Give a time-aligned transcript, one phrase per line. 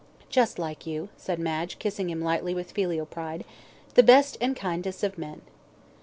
[0.31, 3.45] "Just like you," said Madge, kissing him lightly with filial pride.
[3.93, 5.43] "The best and kindest of men."